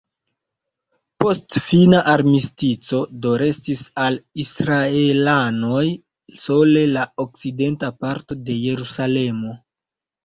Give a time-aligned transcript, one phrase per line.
[1.23, 5.85] Post fina armistico do restis al la israelanoj
[6.47, 9.59] sole la okcidenta parto de Jerusalemo.